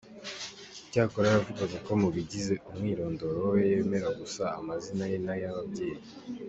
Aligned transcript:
Cyakora 0.91 1.27
yavugaga 1.35 1.77
ko 1.85 1.91
mu 2.01 2.09
bigize 2.15 2.53
umwirondoro 2.69 3.39
we, 3.51 3.61
yemera 3.71 4.09
gusa 4.19 4.43
amazina 4.59 5.03
ye 5.11 5.17
n'ay'ababyeyi. 5.25 6.01